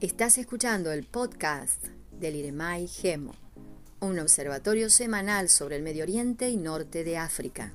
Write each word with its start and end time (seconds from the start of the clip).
Estás 0.00 0.36
escuchando 0.36 0.92
el 0.92 1.04
podcast 1.04 1.86
del 2.12 2.36
IREMAI 2.36 2.86
GEMO, 2.86 3.32
un 4.00 4.18
observatorio 4.18 4.90
semanal 4.90 5.48
sobre 5.48 5.76
el 5.76 5.82
Medio 5.82 6.02
Oriente 6.02 6.50
y 6.50 6.58
Norte 6.58 7.02
de 7.02 7.16
África. 7.16 7.72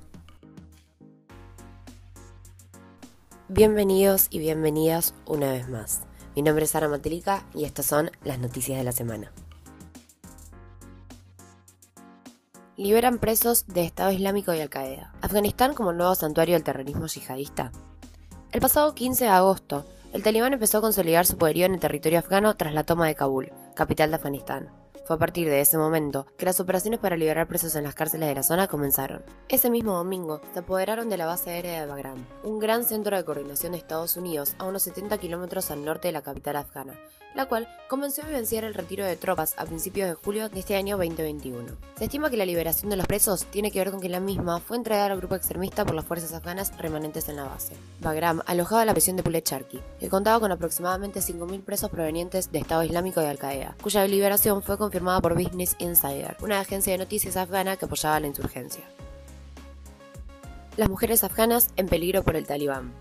Bienvenidos 3.49 4.27
y 4.29 4.39
bienvenidas 4.39 5.13
una 5.25 5.51
vez 5.51 5.67
más. 5.67 6.01
Mi 6.35 6.41
nombre 6.41 6.65
es 6.65 6.71
Sara 6.71 6.87
Matelica 6.87 7.45
y 7.53 7.65
estas 7.65 7.87
son 7.87 8.11
las 8.23 8.39
noticias 8.39 8.77
de 8.77 8.83
la 8.83 8.91
semana. 8.91 9.31
Liberan 12.77 13.17
presos 13.19 13.67
de 13.67 13.83
Estado 13.83 14.11
Islámico 14.11 14.53
y 14.53 14.59
Al-Qaeda. 14.59 15.11
Afganistán 15.21 15.73
como 15.73 15.91
nuevo 15.91 16.15
santuario 16.15 16.53
del 16.53 16.63
terrorismo 16.63 17.07
yihadista. 17.07 17.71
El 18.51 18.59
pasado 18.59 18.93
15 18.93 19.23
de 19.23 19.29
agosto, 19.29 19.85
el 20.11 20.23
talibán 20.23 20.51
empezó 20.51 20.79
a 20.79 20.81
consolidar 20.81 21.25
su 21.25 21.37
poderío 21.37 21.65
en 21.65 21.73
el 21.73 21.79
territorio 21.79 22.19
afgano 22.19 22.53
tras 22.57 22.73
la 22.73 22.83
toma 22.83 23.07
de 23.07 23.15
Kabul, 23.15 23.53
capital 23.75 24.09
de 24.09 24.17
Afganistán. 24.17 24.69
Fue 25.05 25.15
a 25.15 25.19
partir 25.19 25.47
de 25.47 25.61
ese 25.61 25.77
momento 25.77 26.27
que 26.37 26.43
las 26.43 26.59
operaciones 26.59 26.99
para 26.99 27.15
liberar 27.15 27.47
presos 27.47 27.75
en 27.75 27.85
las 27.85 27.95
cárceles 27.95 28.27
de 28.27 28.35
la 28.35 28.43
zona 28.43 28.67
comenzaron. 28.67 29.23
Ese 29.47 29.69
mismo 29.69 29.93
domingo 29.93 30.41
se 30.51 30.59
apoderaron 30.59 31.09
de 31.09 31.15
la 31.15 31.27
base 31.27 31.49
aérea 31.49 31.79
de 31.79 31.87
Bagram, 31.87 32.25
un 32.43 32.59
gran 32.59 32.83
centro 32.83 33.15
de 33.15 33.23
coordinación 33.23 33.71
de 33.71 33.77
Estados 33.77 34.17
Unidos 34.17 34.53
a 34.59 34.65
unos 34.65 34.83
70 34.83 35.17
kilómetros 35.17 35.71
al 35.71 35.85
norte 35.85 36.09
de 36.09 36.11
la 36.11 36.21
capital 36.21 36.57
afgana, 36.57 36.99
la 37.35 37.45
cual 37.45 37.67
comenzó 37.87 38.21
a 38.21 38.25
vivenciar 38.25 38.63
el 38.63 38.73
retiro 38.73 39.05
de 39.05 39.15
tropas 39.15 39.53
a 39.57 39.65
principios 39.65 40.09
de 40.09 40.15
julio 40.15 40.49
de 40.49 40.59
este 40.59 40.75
año 40.75 40.97
2021. 40.97 41.67
Se 41.97 42.05
estima 42.05 42.29
que 42.29 42.37
la 42.37 42.45
liberación 42.45 42.89
de 42.89 42.97
los 42.97 43.07
presos 43.07 43.45
tiene 43.45 43.71
que 43.71 43.79
ver 43.79 43.91
con 43.91 44.01
que 44.01 44.09
la 44.09 44.19
misma 44.19 44.59
fue 44.59 44.77
entregada 44.77 45.11
al 45.11 45.17
grupo 45.17 45.35
extremista 45.35 45.85
por 45.85 45.95
las 45.95 46.05
fuerzas 46.05 46.33
afganas 46.33 46.77
remanentes 46.77 47.29
en 47.29 47.37
la 47.37 47.43
base. 47.43 47.73
Bagram 47.99 48.41
alojaba 48.45 48.85
la 48.85 48.93
prisión 48.93 49.15
de 49.15 49.23
Pulecharki, 49.23 49.81
que 49.99 50.09
contaba 50.09 50.39
con 50.39 50.51
aproximadamente 50.51 51.19
5.000 51.19 51.63
presos 51.63 51.89
provenientes 51.89 52.51
de 52.51 52.59
Estado 52.59 52.83
Islámico 52.83 53.21
y 53.21 53.25
Al-Qaeda, 53.25 53.75
cuya 53.81 54.05
liberación 54.07 54.61
fue 54.61 54.77
confirmada 54.77 55.21
por 55.21 55.35
Business 55.35 55.75
Insider, 55.79 56.37
una 56.41 56.59
agencia 56.59 56.93
de 56.93 56.99
noticias 56.99 57.37
afgana 57.37 57.77
que 57.77 57.85
apoyaba 57.85 58.19
la 58.19 58.27
insurgencia. 58.27 58.83
Las 60.77 60.89
mujeres 60.89 61.23
afganas 61.23 61.67
en 61.75 61.87
peligro 61.87 62.23
por 62.23 62.35
el 62.35 62.47
talibán. 62.47 62.93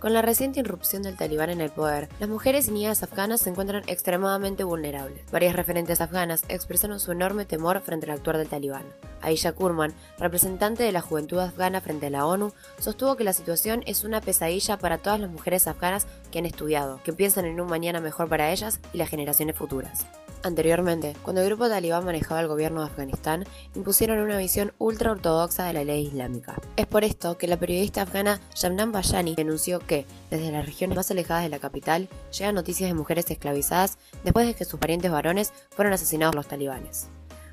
Con 0.00 0.14
la 0.14 0.22
reciente 0.22 0.60
irrupción 0.60 1.02
del 1.02 1.18
talibán 1.18 1.50
en 1.50 1.60
el 1.60 1.68
poder, 1.68 2.08
las 2.20 2.28
mujeres 2.30 2.68
y 2.68 2.70
niñas 2.70 3.02
afganas 3.02 3.42
se 3.42 3.50
encuentran 3.50 3.82
extremadamente 3.86 4.64
vulnerables. 4.64 5.30
Varias 5.30 5.54
referentes 5.54 6.00
afganas 6.00 6.42
expresaron 6.48 6.98
su 6.98 7.12
enorme 7.12 7.44
temor 7.44 7.82
frente 7.82 8.06
al 8.06 8.16
actuar 8.16 8.38
del 8.38 8.48
talibán. 8.48 8.86
Aisha 9.20 9.52
Kurman, 9.52 9.92
representante 10.18 10.84
de 10.84 10.92
la 10.92 11.02
juventud 11.02 11.38
afgana 11.38 11.82
frente 11.82 12.06
a 12.06 12.10
la 12.10 12.24
ONU, 12.24 12.54
sostuvo 12.78 13.16
que 13.16 13.24
la 13.24 13.34
situación 13.34 13.82
es 13.84 14.02
una 14.02 14.22
pesadilla 14.22 14.78
para 14.78 14.96
todas 14.96 15.20
las 15.20 15.30
mujeres 15.30 15.66
afganas 15.66 16.06
que 16.32 16.38
han 16.38 16.46
estudiado, 16.46 17.02
que 17.04 17.12
piensan 17.12 17.44
en 17.44 17.60
un 17.60 17.68
mañana 17.68 18.00
mejor 18.00 18.26
para 18.26 18.50
ellas 18.52 18.80
y 18.94 18.96
las 18.96 19.10
generaciones 19.10 19.54
futuras. 19.54 20.06
Anteriormente, 20.42 21.14
cuando 21.22 21.42
el 21.42 21.48
grupo 21.48 21.68
talibán 21.68 22.06
manejaba 22.06 22.40
el 22.40 22.48
gobierno 22.48 22.80
de 22.80 22.86
Afganistán, 22.86 23.44
impusieron 23.74 24.20
una 24.20 24.38
visión 24.38 24.72
ultra 24.78 25.10
ortodoxa 25.10 25.64
de 25.64 25.74
la 25.74 25.84
ley 25.84 26.06
islámica. 26.06 26.54
Es 26.76 26.86
por 26.86 27.04
esto 27.04 27.36
que 27.36 27.46
la 27.46 27.58
periodista 27.58 28.02
afgana 28.02 28.40
Shamnan 28.54 28.90
Bayani 28.90 29.34
denunció 29.34 29.80
que, 29.80 30.06
desde 30.30 30.50
las 30.50 30.64
regiones 30.64 30.96
más 30.96 31.10
alejadas 31.10 31.42
de 31.42 31.50
la 31.50 31.58
capital, 31.58 32.08
llegan 32.36 32.54
noticias 32.54 32.88
de 32.88 32.94
mujeres 32.94 33.30
esclavizadas 33.30 33.98
después 34.24 34.46
de 34.46 34.54
que 34.54 34.64
sus 34.64 34.80
parientes 34.80 35.10
varones 35.10 35.52
fueron 35.70 35.92
asesinados 35.92 36.32
por 36.32 36.36
los 36.36 36.48
talibanes. 36.48 37.08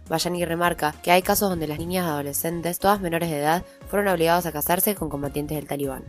Bayani 0.07 0.45
remarca 0.45 0.95
que 1.03 1.11
hay 1.11 1.21
casos 1.21 1.49
donde 1.49 1.67
las 1.67 1.79
niñas 1.79 2.05
adolescentes, 2.05 2.79
todas 2.79 3.01
menores 3.01 3.29
de 3.29 3.39
edad, 3.39 3.65
fueron 3.89 4.07
obligadas 4.07 4.45
a 4.45 4.53
casarse 4.53 4.95
con 4.95 5.09
combatientes 5.09 5.57
del 5.57 5.67
talibán. 5.67 6.05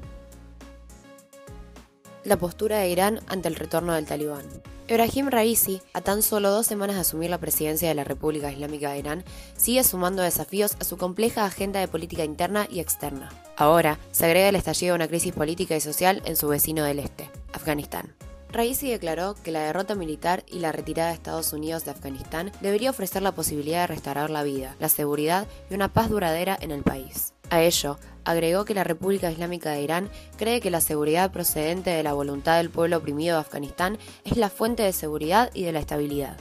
La 2.22 2.36
postura 2.36 2.78
de 2.78 2.88
Irán 2.88 3.18
ante 3.26 3.48
el 3.48 3.56
retorno 3.56 3.94
del 3.94 4.06
talibán. 4.06 4.44
Ebrahim 4.90 5.28
Raisi, 5.28 5.82
a 5.92 6.00
tan 6.00 6.22
solo 6.22 6.50
dos 6.50 6.66
semanas 6.66 6.96
de 6.96 7.02
asumir 7.02 7.28
la 7.28 7.36
presidencia 7.36 7.88
de 7.88 7.94
la 7.94 8.04
República 8.04 8.50
Islámica 8.50 8.90
de 8.90 8.98
Irán, 8.98 9.24
sigue 9.54 9.84
sumando 9.84 10.22
desafíos 10.22 10.76
a 10.80 10.84
su 10.84 10.96
compleja 10.96 11.44
agenda 11.44 11.78
de 11.78 11.88
política 11.88 12.24
interna 12.24 12.66
y 12.70 12.80
externa. 12.80 13.28
Ahora 13.58 13.98
se 14.12 14.24
agrega 14.24 14.48
el 14.48 14.56
estallido 14.56 14.94
de 14.94 14.96
una 14.96 15.08
crisis 15.08 15.34
política 15.34 15.76
y 15.76 15.82
social 15.82 16.22
en 16.24 16.36
su 16.36 16.48
vecino 16.48 16.84
del 16.84 17.00
este, 17.00 17.28
Afganistán. 17.52 18.14
Raisi 18.50 18.90
declaró 18.90 19.34
que 19.34 19.52
la 19.52 19.60
derrota 19.60 19.94
militar 19.94 20.42
y 20.46 20.60
la 20.60 20.72
retirada 20.72 21.10
de 21.10 21.16
Estados 21.16 21.52
Unidos 21.52 21.84
de 21.84 21.90
Afganistán 21.90 22.50
debería 22.62 22.88
ofrecer 22.88 23.20
la 23.20 23.32
posibilidad 23.32 23.82
de 23.82 23.88
restaurar 23.88 24.30
la 24.30 24.42
vida, 24.42 24.74
la 24.80 24.88
seguridad 24.88 25.46
y 25.68 25.74
una 25.74 25.92
paz 25.92 26.08
duradera 26.08 26.56
en 26.58 26.70
el 26.70 26.82
país. 26.82 27.34
A 27.50 27.60
ello, 27.60 27.98
agregó 28.28 28.66
que 28.66 28.74
la 28.74 28.84
República 28.84 29.32
Islámica 29.32 29.70
de 29.70 29.82
Irán 29.82 30.10
cree 30.36 30.60
que 30.60 30.70
la 30.70 30.82
seguridad 30.82 31.32
procedente 31.32 31.90
de 31.90 32.02
la 32.02 32.12
voluntad 32.12 32.58
del 32.58 32.68
pueblo 32.68 32.98
oprimido 32.98 33.36
de 33.36 33.40
Afganistán 33.40 33.98
es 34.24 34.36
la 34.36 34.50
fuente 34.50 34.82
de 34.82 34.92
seguridad 34.92 35.50
y 35.54 35.62
de 35.62 35.72
la 35.72 35.80
estabilidad. 35.80 36.36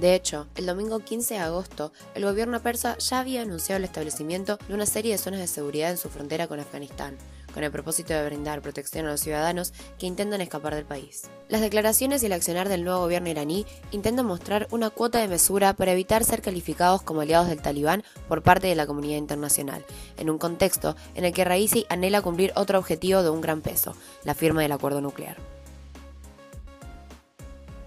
De 0.00 0.14
hecho, 0.14 0.46
el 0.56 0.64
domingo 0.64 1.00
15 1.00 1.34
de 1.34 1.40
agosto, 1.40 1.92
el 2.14 2.24
gobierno 2.24 2.62
persa 2.62 2.96
ya 2.96 3.20
había 3.20 3.42
anunciado 3.42 3.76
el 3.76 3.84
establecimiento 3.84 4.58
de 4.66 4.72
una 4.72 4.86
serie 4.86 5.12
de 5.12 5.18
zonas 5.18 5.40
de 5.40 5.46
seguridad 5.46 5.90
en 5.90 5.98
su 5.98 6.08
frontera 6.08 6.46
con 6.46 6.58
Afganistán, 6.58 7.18
con 7.52 7.64
el 7.64 7.70
propósito 7.70 8.14
de 8.14 8.24
brindar 8.24 8.62
protección 8.62 9.04
a 9.04 9.10
los 9.10 9.20
ciudadanos 9.20 9.74
que 9.98 10.06
intentan 10.06 10.40
escapar 10.40 10.74
del 10.74 10.86
país. 10.86 11.24
Las 11.50 11.60
declaraciones 11.60 12.22
y 12.22 12.26
el 12.26 12.32
accionar 12.32 12.70
del 12.70 12.82
nuevo 12.82 13.00
gobierno 13.00 13.28
iraní 13.28 13.66
intentan 13.90 14.24
mostrar 14.24 14.68
una 14.70 14.88
cuota 14.88 15.18
de 15.18 15.28
mesura 15.28 15.74
para 15.74 15.92
evitar 15.92 16.24
ser 16.24 16.40
calificados 16.40 17.02
como 17.02 17.20
aliados 17.20 17.48
del 17.48 17.60
talibán 17.60 18.02
por 18.26 18.42
parte 18.42 18.68
de 18.68 18.76
la 18.76 18.86
comunidad 18.86 19.18
internacional, 19.18 19.84
en 20.16 20.30
un 20.30 20.38
contexto 20.38 20.96
en 21.14 21.26
el 21.26 21.34
que 21.34 21.44
Raisi 21.44 21.84
anhela 21.90 22.22
cumplir 22.22 22.54
otro 22.56 22.78
objetivo 22.78 23.22
de 23.22 23.28
un 23.28 23.42
gran 23.42 23.60
peso, 23.60 23.94
la 24.24 24.34
firma 24.34 24.62
del 24.62 24.72
acuerdo 24.72 25.02
nuclear. 25.02 25.36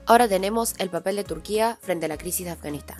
Ahora 0.06 0.28
tenemos 0.28 0.74
el 0.80 0.90
papel 0.90 1.16
de 1.16 1.24
Turquía 1.24 1.78
frente 1.81 2.08
a 2.08 2.09
la 2.09 2.18
crisis 2.18 2.46
de 2.46 2.52
Afganistán. 2.52 2.97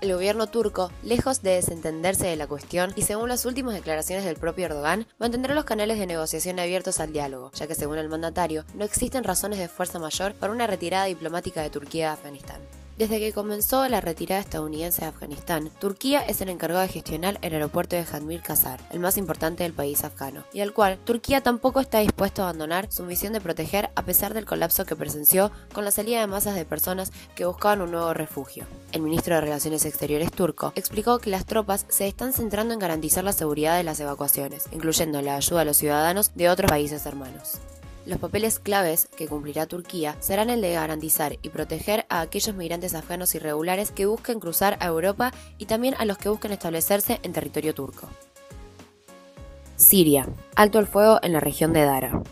El 0.00 0.14
gobierno 0.14 0.48
turco, 0.48 0.90
lejos 1.04 1.42
de 1.42 1.50
desentenderse 1.50 2.26
de 2.26 2.34
la 2.34 2.48
cuestión 2.48 2.92
y 2.96 3.02
según 3.02 3.28
las 3.28 3.44
últimas 3.44 3.74
declaraciones 3.74 4.24
del 4.24 4.36
propio 4.36 4.64
Erdogan, 4.64 5.06
mantendrá 5.18 5.54
los 5.54 5.64
canales 5.64 5.98
de 5.98 6.06
negociación 6.06 6.58
abiertos 6.58 6.98
al 6.98 7.12
diálogo, 7.12 7.52
ya 7.54 7.68
que 7.68 7.74
según 7.76 7.98
el 7.98 8.08
mandatario, 8.08 8.64
no 8.74 8.84
existen 8.84 9.22
razones 9.22 9.58
de 9.60 9.68
fuerza 9.68 10.00
mayor 10.00 10.34
para 10.34 10.52
una 10.52 10.66
retirada 10.66 11.04
diplomática 11.04 11.62
de 11.62 11.70
Turquía 11.70 12.06
de 12.06 12.12
Afganistán. 12.14 12.79
Desde 13.00 13.18
que 13.18 13.32
comenzó 13.32 13.88
la 13.88 14.02
retirada 14.02 14.42
estadounidense 14.42 15.00
de 15.00 15.06
Afganistán, 15.06 15.70
Turquía 15.80 16.20
es 16.20 16.42
el 16.42 16.50
encargado 16.50 16.82
de 16.82 16.88
gestionar 16.88 17.38
el 17.40 17.54
aeropuerto 17.54 17.96
de 17.96 18.04
Jadmir 18.04 18.42
Kazar, 18.42 18.78
el 18.90 19.00
más 19.00 19.16
importante 19.16 19.62
del 19.62 19.72
país 19.72 20.04
afgano, 20.04 20.44
y 20.52 20.60
al 20.60 20.74
cual 20.74 20.98
Turquía 21.06 21.40
tampoco 21.40 21.80
está 21.80 22.00
dispuesto 22.00 22.42
a 22.42 22.50
abandonar 22.50 22.92
su 22.92 23.04
misión 23.04 23.32
de 23.32 23.40
proteger 23.40 23.88
a 23.94 24.04
pesar 24.04 24.34
del 24.34 24.44
colapso 24.44 24.84
que 24.84 24.96
presenció 24.96 25.50
con 25.72 25.86
la 25.86 25.92
salida 25.92 26.20
de 26.20 26.26
masas 26.26 26.54
de 26.54 26.66
personas 26.66 27.10
que 27.34 27.46
buscaban 27.46 27.80
un 27.80 27.92
nuevo 27.92 28.12
refugio. 28.12 28.66
El 28.92 29.00
ministro 29.00 29.34
de 29.34 29.40
Relaciones 29.40 29.86
Exteriores 29.86 30.30
turco 30.30 30.74
explicó 30.76 31.20
que 31.20 31.30
las 31.30 31.46
tropas 31.46 31.86
se 31.88 32.06
están 32.06 32.34
centrando 32.34 32.74
en 32.74 32.80
garantizar 32.80 33.24
la 33.24 33.32
seguridad 33.32 33.78
de 33.78 33.84
las 33.84 33.98
evacuaciones, 34.00 34.64
incluyendo 34.72 35.22
la 35.22 35.36
ayuda 35.36 35.62
a 35.62 35.64
los 35.64 35.78
ciudadanos 35.78 36.32
de 36.34 36.50
otros 36.50 36.68
países 36.68 37.06
hermanos. 37.06 37.60
Los 38.06 38.18
papeles 38.18 38.58
claves 38.58 39.08
que 39.16 39.28
cumplirá 39.28 39.66
Turquía 39.66 40.16
serán 40.20 40.48
el 40.50 40.60
de 40.60 40.72
garantizar 40.72 41.36
y 41.42 41.48
proteger 41.50 42.06
a 42.08 42.22
aquellos 42.22 42.56
migrantes 42.56 42.94
afganos 42.94 43.34
irregulares 43.34 43.90
que 43.90 44.06
busquen 44.06 44.40
cruzar 44.40 44.78
a 44.80 44.86
Europa 44.86 45.32
y 45.58 45.66
también 45.66 45.94
a 45.98 46.04
los 46.04 46.16
que 46.16 46.30
busquen 46.30 46.52
establecerse 46.52 47.20
en 47.22 47.32
territorio 47.32 47.74
turco. 47.74 48.08
Siria. 49.76 50.28
Alto 50.56 50.78
el 50.78 50.86
fuego 50.86 51.18
en 51.22 51.32
la 51.32 51.40
región 51.40 51.72
de 51.72 51.84
Dara. 51.84 52.22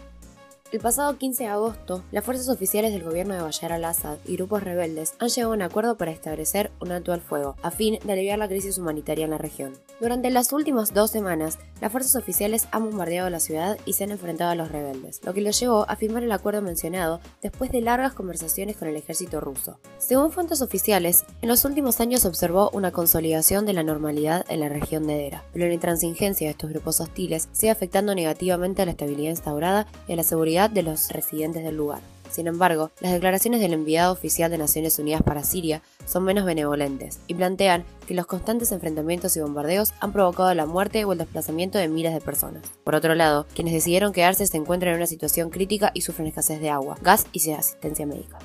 El 0.71 0.81
pasado 0.81 1.17
15 1.17 1.45
de 1.45 1.49
agosto, 1.49 2.05
las 2.12 2.23
fuerzas 2.23 2.51
oficiales 2.51 2.93
del 2.93 3.03
gobierno 3.03 3.33
de 3.33 3.41
Bashar 3.41 3.73
al-Assad 3.73 4.19
y 4.27 4.37
grupos 4.37 4.62
rebeldes 4.62 5.15
han 5.19 5.31
llegado 5.31 5.55
a 5.55 5.56
un 5.56 5.62
acuerdo 5.62 5.97
para 5.97 6.11
establecer 6.11 6.71
un 6.79 6.93
alto 6.93 7.15
al 7.15 7.23
fuego, 7.23 7.56
a 7.62 7.71
fin 7.71 7.99
de 8.05 8.12
aliviar 8.12 8.39
la 8.39 8.49
crisis 8.49 8.77
humanitaria 8.77 9.25
en 9.25 9.31
la 9.31 9.39
región. 9.39 9.73
Durante 9.99 10.31
las 10.31 10.53
últimas 10.53 10.93
dos 10.93 11.11
semanas, 11.11 11.59
las 11.81 11.91
fuerzas 11.91 12.17
oficiales 12.17 12.69
han 12.71 12.84
bombardeado 12.84 13.31
la 13.31 13.41
ciudad 13.41 13.78
y 13.87 13.95
se 13.95 14.05
han 14.05 14.11
enfrentado 14.11 14.51
a 14.51 14.57
los 14.57 14.71
rebeldes, 14.71 15.21
lo 15.25 15.33
que 15.33 15.41
los 15.41 15.59
llevó 15.59 15.89
a 15.89 15.97
firmar 15.97 16.22
el 16.22 16.33
acuerdo 16.33 16.60
mencionado 16.60 17.21
después 17.41 17.72
de 17.72 17.81
largas 17.81 18.13
conversaciones 18.13 18.77
con 18.77 18.89
el 18.89 18.97
ejército 18.97 19.41
ruso. 19.41 19.81
Según 19.97 20.33
fuentes 20.33 20.60
oficiales, 20.60 21.25
en 21.41 21.48
los 21.48 21.65
últimos 21.65 21.98
años 22.01 22.21
se 22.21 22.28
observó 22.28 22.69
una 22.75 22.92
consolidación 22.92 23.65
de 23.65 23.72
la 23.72 23.84
normalidad 23.84 24.45
en 24.51 24.60
la 24.60 24.69
región 24.69 25.07
de 25.07 25.15
Dera, 25.15 25.45
pero 25.54 25.66
la 25.66 25.72
intransigencia 25.72 26.47
de 26.47 26.51
estos 26.51 26.69
grupos 26.69 27.01
hostiles 27.01 27.48
sigue 27.53 27.71
afectando 27.71 28.15
negativamente 28.15 28.83
a 28.83 28.84
la 28.84 28.91
estabilidad 28.91 29.31
instaurada 29.31 29.87
y 30.07 30.13
a 30.13 30.16
la 30.16 30.25
de 30.66 30.83
los 30.83 31.10
residentes 31.10 31.63
del 31.63 31.77
lugar. 31.77 32.01
Sin 32.31 32.47
embargo, 32.47 32.91
las 33.01 33.13
declaraciones 33.13 33.60
del 33.60 33.72
enviado 33.72 34.13
oficial 34.13 34.51
de 34.51 34.59
Naciones 34.59 34.99
Unidas 34.99 35.22
para 35.22 35.45
Siria 35.45 35.83
son 36.05 36.25
menos 36.25 36.45
benevolentes 36.45 37.21
y 37.27 37.34
plantean 37.34 37.84
que 38.07 38.15
los 38.15 38.27
constantes 38.27 38.72
enfrentamientos 38.72 39.37
y 39.37 39.41
bombardeos 39.41 39.95
han 40.01 40.13
provocado 40.13 40.53
la 40.55 40.66
muerte 40.66 41.05
o 41.05 41.13
el 41.13 41.19
desplazamiento 41.19 41.78
de 41.78 41.89
miles 41.89 42.13
de 42.13 42.21
personas. 42.21 42.63
Por 42.84 42.95
otro 42.95 43.15
lado, 43.15 43.47
quienes 43.55 43.72
decidieron 43.72 44.13
quedarse 44.13 44.47
se 44.47 44.57
encuentran 44.57 44.93
en 44.93 44.99
una 44.99 45.07
situación 45.07 45.51
crítica 45.51 45.91
y 45.95 46.03
sufren 46.03 46.27
escasez 46.27 46.61
de 46.61 46.71
agua, 46.71 46.99
gas 47.01 47.27
y 47.33 47.51
asistencia 47.53 48.04
médica. 48.04 48.39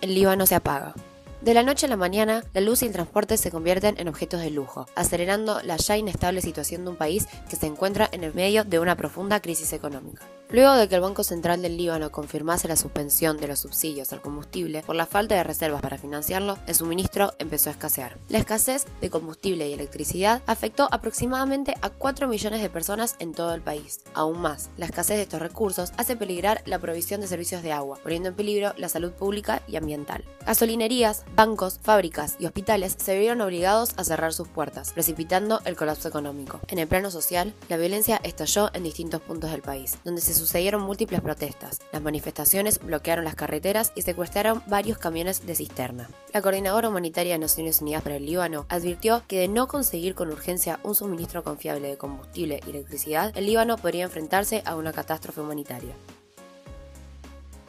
El 0.00 0.14
Líbano 0.14 0.46
se 0.46 0.54
apaga. 0.54 0.94
De 1.40 1.54
la 1.54 1.62
noche 1.62 1.86
a 1.86 1.88
la 1.88 1.96
mañana, 1.96 2.44
la 2.52 2.60
luz 2.60 2.82
y 2.82 2.86
el 2.86 2.92
transporte 2.92 3.38
se 3.38 3.50
convierten 3.50 3.94
en 3.98 4.08
objetos 4.08 4.42
de 4.42 4.50
lujo, 4.50 4.86
acelerando 4.94 5.62
la 5.62 5.78
ya 5.78 5.96
inestable 5.96 6.42
situación 6.42 6.84
de 6.84 6.90
un 6.90 6.96
país 6.96 7.28
que 7.48 7.56
se 7.56 7.66
encuentra 7.66 8.10
en 8.12 8.24
el 8.24 8.34
medio 8.34 8.64
de 8.64 8.78
una 8.78 8.94
profunda 8.94 9.40
crisis 9.40 9.72
económica. 9.72 10.26
Luego 10.52 10.74
de 10.74 10.88
que 10.88 10.96
el 10.96 11.00
Banco 11.00 11.22
Central 11.22 11.62
del 11.62 11.76
Líbano 11.76 12.10
confirmase 12.10 12.66
la 12.66 12.74
suspensión 12.74 13.36
de 13.36 13.46
los 13.46 13.60
subsidios 13.60 14.12
al 14.12 14.20
combustible 14.20 14.82
por 14.82 14.96
la 14.96 15.06
falta 15.06 15.36
de 15.36 15.44
reservas 15.44 15.80
para 15.80 15.96
financiarlo, 15.96 16.58
el 16.66 16.74
suministro 16.74 17.34
empezó 17.38 17.70
a 17.70 17.72
escasear. 17.72 18.18
La 18.28 18.38
escasez 18.38 18.84
de 19.00 19.10
combustible 19.10 19.68
y 19.68 19.72
electricidad 19.72 20.42
afectó 20.46 20.88
aproximadamente 20.90 21.74
a 21.82 21.90
4 21.90 22.26
millones 22.26 22.62
de 22.62 22.68
personas 22.68 23.14
en 23.20 23.32
todo 23.32 23.54
el 23.54 23.62
país. 23.62 24.00
Aún 24.12 24.40
más, 24.40 24.70
la 24.76 24.86
escasez 24.86 25.18
de 25.18 25.22
estos 25.22 25.40
recursos 25.40 25.92
hace 25.96 26.16
peligrar 26.16 26.62
la 26.66 26.80
provisión 26.80 27.20
de 27.20 27.28
servicios 27.28 27.62
de 27.62 27.70
agua, 27.70 28.00
poniendo 28.02 28.30
en 28.30 28.34
peligro 28.34 28.72
la 28.76 28.88
salud 28.88 29.12
pública 29.12 29.62
y 29.68 29.76
ambiental. 29.76 30.24
Gasolinerías, 30.46 31.22
bancos, 31.36 31.78
fábricas 31.80 32.34
y 32.40 32.46
hospitales 32.46 32.96
se 32.98 33.16
vieron 33.16 33.40
obligados 33.40 33.90
a 33.96 34.02
cerrar 34.02 34.32
sus 34.32 34.48
puertas, 34.48 34.92
precipitando 34.94 35.60
el 35.64 35.76
colapso 35.76 36.08
económico. 36.08 36.58
En 36.66 36.80
el 36.80 36.88
plano 36.88 37.12
social, 37.12 37.54
la 37.68 37.76
violencia 37.76 38.20
estalló 38.24 38.70
en 38.74 38.82
distintos 38.82 39.20
puntos 39.20 39.52
del 39.52 39.62
país, 39.62 39.98
donde 40.04 40.20
se 40.20 40.39
sucedieron 40.40 40.82
múltiples 40.82 41.20
protestas. 41.20 41.80
Las 41.92 42.02
manifestaciones 42.02 42.80
bloquearon 42.80 43.24
las 43.24 43.34
carreteras 43.34 43.92
y 43.94 44.02
secuestraron 44.02 44.62
varios 44.66 44.98
camiones 44.98 45.46
de 45.46 45.54
cisterna. 45.54 46.08
La 46.32 46.42
Coordinadora 46.42 46.88
Humanitaria 46.88 47.34
de 47.34 47.38
Naciones 47.38 47.80
Unidas 47.80 48.02
para 48.02 48.16
el 48.16 48.26
Líbano 48.26 48.66
advirtió 48.68 49.22
que 49.28 49.40
de 49.40 49.48
no 49.48 49.68
conseguir 49.68 50.14
con 50.14 50.30
urgencia 50.30 50.80
un 50.82 50.94
suministro 50.94 51.44
confiable 51.44 51.88
de 51.88 51.98
combustible 51.98 52.60
y 52.66 52.70
electricidad, 52.70 53.32
el 53.36 53.46
Líbano 53.46 53.76
podría 53.76 54.04
enfrentarse 54.04 54.62
a 54.64 54.76
una 54.76 54.92
catástrofe 54.92 55.40
humanitaria. 55.40 55.94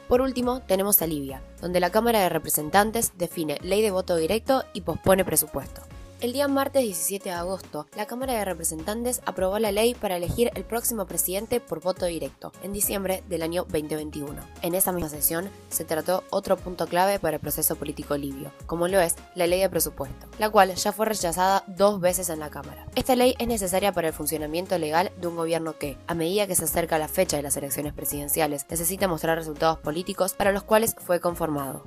Por 0.08 0.20
último, 0.20 0.60
tenemos 0.60 1.00
a 1.00 1.06
Libia, 1.06 1.42
donde 1.60 1.80
la 1.80 1.90
Cámara 1.90 2.20
de 2.20 2.28
Representantes 2.28 3.12
define 3.16 3.58
ley 3.62 3.82
de 3.82 3.90
voto 3.90 4.16
directo 4.16 4.64
y 4.72 4.82
pospone 4.82 5.24
presupuesto. 5.24 5.91
El 6.22 6.32
día 6.32 6.46
martes 6.46 6.84
17 6.84 7.30
de 7.30 7.34
agosto, 7.34 7.88
la 7.96 8.06
Cámara 8.06 8.34
de 8.34 8.44
Representantes 8.44 9.20
aprobó 9.26 9.58
la 9.58 9.72
ley 9.72 9.96
para 9.96 10.18
elegir 10.18 10.52
el 10.54 10.64
próximo 10.64 11.04
presidente 11.04 11.58
por 11.58 11.80
voto 11.80 12.06
directo, 12.06 12.52
en 12.62 12.72
diciembre 12.72 13.24
del 13.28 13.42
año 13.42 13.64
2021. 13.64 14.40
En 14.62 14.76
esa 14.76 14.92
misma 14.92 15.08
sesión 15.08 15.50
se 15.68 15.84
trató 15.84 16.22
otro 16.30 16.56
punto 16.56 16.86
clave 16.86 17.18
para 17.18 17.38
el 17.38 17.40
proceso 17.40 17.74
político 17.74 18.16
libio, 18.16 18.52
como 18.66 18.86
lo 18.86 19.00
es 19.00 19.16
la 19.34 19.48
ley 19.48 19.62
de 19.62 19.68
presupuesto, 19.68 20.28
la 20.38 20.48
cual 20.48 20.72
ya 20.76 20.92
fue 20.92 21.06
rechazada 21.06 21.64
dos 21.66 22.00
veces 22.00 22.28
en 22.28 22.38
la 22.38 22.50
Cámara. 22.50 22.86
Esta 22.94 23.16
ley 23.16 23.34
es 23.40 23.48
necesaria 23.48 23.90
para 23.90 24.06
el 24.06 24.14
funcionamiento 24.14 24.78
legal 24.78 25.10
de 25.20 25.26
un 25.26 25.34
gobierno 25.34 25.76
que, 25.76 25.98
a 26.06 26.14
medida 26.14 26.46
que 26.46 26.54
se 26.54 26.66
acerca 26.66 26.98
la 26.98 27.08
fecha 27.08 27.36
de 27.36 27.42
las 27.42 27.56
elecciones 27.56 27.94
presidenciales, 27.94 28.64
necesita 28.70 29.08
mostrar 29.08 29.38
resultados 29.38 29.80
políticos 29.80 30.34
para 30.34 30.52
los 30.52 30.62
cuales 30.62 30.94
fue 31.04 31.18
conformado. 31.18 31.82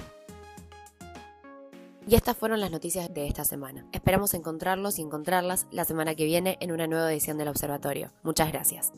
Y 2.07 2.15
estas 2.15 2.37
fueron 2.37 2.59
las 2.59 2.71
noticias 2.71 3.13
de 3.13 3.27
esta 3.27 3.45
semana. 3.45 3.85
Esperamos 3.91 4.33
encontrarlos 4.33 4.97
y 4.99 5.01
encontrarlas 5.01 5.67
la 5.71 5.85
semana 5.85 6.15
que 6.15 6.25
viene 6.25 6.57
en 6.61 6.71
una 6.71 6.87
nueva 6.87 7.11
edición 7.11 7.37
del 7.37 7.47
Observatorio. 7.47 8.11
Muchas 8.23 8.51
gracias. 8.51 8.91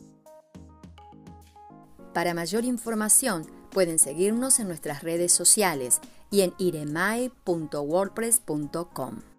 Para 2.12 2.34
mayor 2.34 2.64
información 2.64 3.46
pueden 3.70 3.98
seguirnos 3.98 4.60
en 4.60 4.68
nuestras 4.68 5.02
redes 5.02 5.32
sociales 5.32 6.00
y 6.30 6.42
en 6.42 6.52
iremai.wordpress.com. 6.58 9.37